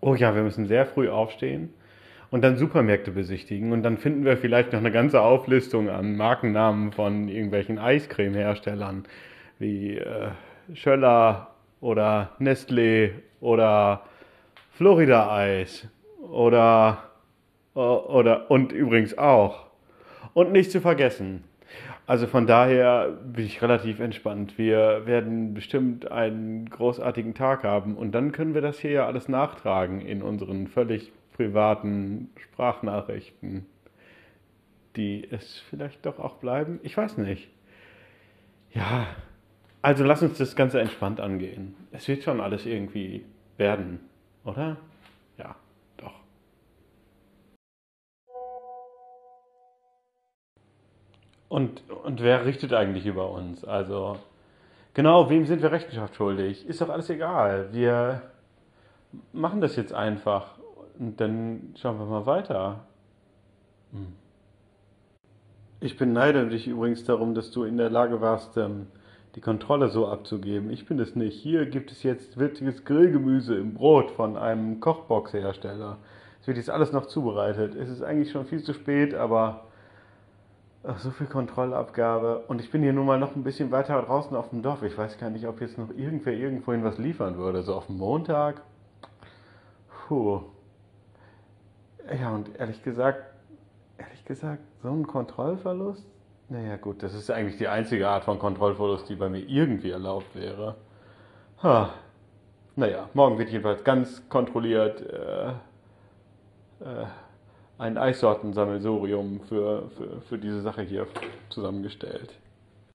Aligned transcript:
oh 0.00 0.14
ja, 0.14 0.34
wir 0.34 0.42
müssen 0.42 0.66
sehr 0.66 0.86
früh 0.86 1.08
aufstehen 1.08 1.72
und 2.30 2.42
dann 2.42 2.56
Supermärkte 2.56 3.10
besichtigen 3.10 3.72
und 3.72 3.82
dann 3.82 3.98
finden 3.98 4.24
wir 4.24 4.36
vielleicht 4.36 4.72
noch 4.72 4.80
eine 4.80 4.92
ganze 4.92 5.20
Auflistung 5.20 5.88
an 5.88 6.16
Markennamen 6.16 6.92
von 6.92 7.28
irgendwelchen 7.28 7.78
Eiscremeherstellern 7.78 9.04
wie 9.58 9.96
äh, 9.96 10.28
Schöller 10.74 11.54
oder 11.80 12.32
Nestlé 12.38 13.10
oder 13.40 14.02
Florida 14.72 15.34
Eis 15.34 15.88
oder 16.20 17.04
oder 17.74 18.50
und 18.50 18.72
übrigens 18.72 19.16
auch 19.16 19.66
und 20.34 20.52
nicht 20.52 20.70
zu 20.70 20.80
vergessen. 20.80 21.44
Also 22.06 22.26
von 22.26 22.46
daher 22.46 23.10
bin 23.22 23.44
ich 23.44 23.60
relativ 23.60 24.00
entspannt. 24.00 24.56
Wir 24.56 25.06
werden 25.06 25.54
bestimmt 25.54 26.10
einen 26.10 26.68
großartigen 26.70 27.34
Tag 27.34 27.64
haben 27.64 27.96
und 27.96 28.12
dann 28.12 28.32
können 28.32 28.54
wir 28.54 28.62
das 28.62 28.78
hier 28.78 28.90
ja 28.92 29.06
alles 29.06 29.28
nachtragen 29.28 30.00
in 30.00 30.22
unseren 30.22 30.68
völlig 30.68 31.12
privaten 31.36 32.30
Sprachnachrichten, 32.36 33.66
die 34.96 35.28
es 35.30 35.62
vielleicht 35.70 36.04
doch 36.06 36.18
auch 36.18 36.36
bleiben. 36.36 36.80
Ich 36.82 36.96
weiß 36.96 37.18
nicht. 37.18 37.48
Ja, 38.72 39.06
also 39.82 40.04
lass 40.04 40.22
uns 40.22 40.38
das 40.38 40.56
Ganze 40.56 40.80
entspannt 40.80 41.20
angehen. 41.20 41.74
Es 41.92 42.08
wird 42.08 42.22
schon 42.22 42.40
alles 42.40 42.66
irgendwie 42.66 43.24
werden, 43.56 44.00
oder? 44.44 44.76
Und, 51.48 51.82
und 52.04 52.22
wer 52.22 52.44
richtet 52.44 52.72
eigentlich 52.72 53.06
über 53.06 53.30
uns? 53.30 53.64
Also, 53.64 54.18
genau, 54.94 55.30
wem 55.30 55.46
sind 55.46 55.62
wir 55.62 55.72
Rechenschaft 55.72 56.14
schuldig? 56.14 56.66
Ist 56.66 56.80
doch 56.80 56.90
alles 56.90 57.08
egal. 57.08 57.68
Wir 57.72 58.22
machen 59.32 59.60
das 59.60 59.76
jetzt 59.76 59.94
einfach 59.94 60.58
und 60.98 61.20
dann 61.20 61.74
schauen 61.80 61.98
wir 61.98 62.06
mal 62.06 62.26
weiter. 62.26 62.80
Hm. 63.92 64.12
Ich 65.80 65.96
beneide 65.96 66.48
dich 66.48 66.66
übrigens 66.66 67.04
darum, 67.04 67.34
dass 67.34 67.50
du 67.50 67.62
in 67.62 67.76
der 67.76 67.88
Lage 67.88 68.20
warst, 68.20 68.56
ähm, 68.56 68.88
die 69.36 69.40
Kontrolle 69.40 69.88
so 69.88 70.08
abzugeben. 70.08 70.70
Ich 70.70 70.86
bin 70.86 70.98
es 70.98 71.14
nicht. 71.14 71.40
Hier 71.40 71.66
gibt 71.66 71.92
es 71.92 72.02
jetzt 72.02 72.38
witziges 72.38 72.84
Grillgemüse 72.84 73.54
im 73.54 73.74
Brot 73.74 74.10
von 74.10 74.36
einem 74.36 74.80
Kochboxhersteller. 74.80 75.98
Es 76.40 76.48
wird 76.48 76.56
jetzt 76.56 76.70
alles 76.70 76.92
noch 76.92 77.06
zubereitet. 77.06 77.76
Es 77.76 77.88
ist 77.88 78.02
eigentlich 78.02 78.32
schon 78.32 78.46
viel 78.46 78.62
zu 78.62 78.72
spät, 78.74 79.14
aber 79.14 79.67
ach, 80.98 81.02
so 81.02 81.10
viel 81.10 81.26
Kontrollabgabe. 81.26 82.44
Und 82.48 82.60
ich 82.60 82.70
bin 82.70 82.82
hier 82.82 82.92
nun 82.92 83.06
mal 83.06 83.18
noch 83.18 83.36
ein 83.36 83.44
bisschen 83.44 83.70
weiter 83.70 84.00
draußen 84.02 84.36
auf 84.36 84.50
dem 84.50 84.62
Dorf. 84.62 84.82
Ich 84.82 84.96
weiß 84.96 85.18
gar 85.18 85.30
nicht, 85.30 85.46
ob 85.46 85.60
jetzt 85.60 85.78
noch 85.78 85.90
irgendwer 85.90 86.32
irgendwohin 86.32 86.84
was 86.84 86.98
liefern 86.98 87.36
würde. 87.36 87.62
So 87.62 87.74
auf 87.74 87.86
dem 87.86 87.98
Montag. 87.98 88.62
Puh. 90.06 90.40
Ja, 92.20 92.34
und 92.34 92.58
ehrlich 92.58 92.82
gesagt, 92.82 93.22
ehrlich 93.98 94.24
gesagt, 94.24 94.62
so 94.82 94.88
ein 94.88 95.06
Kontrollverlust? 95.06 96.06
Naja, 96.48 96.76
gut, 96.76 97.02
das 97.02 97.14
ist 97.14 97.30
eigentlich 97.30 97.58
die 97.58 97.68
einzige 97.68 98.08
Art 98.08 98.24
von 98.24 98.38
Kontrollverlust, 98.38 99.08
die 99.08 99.16
bei 99.16 99.28
mir 99.28 99.46
irgendwie 99.46 99.90
erlaubt 99.90 100.34
wäre. 100.34 100.76
Ha. 101.62 101.90
Naja, 102.74 103.10
morgen 103.12 103.38
wird 103.38 103.50
jedenfalls 103.50 103.84
ganz 103.84 104.26
kontrolliert 104.28 105.02
äh, 105.02 105.52
ein 107.78 107.96
Eissortensammelsurium 107.96 109.40
für, 109.48 109.88
für, 109.96 110.20
für 110.28 110.38
diese 110.38 110.60
Sache 110.60 110.82
hier 110.82 111.06
zusammengestellt. 111.48 112.30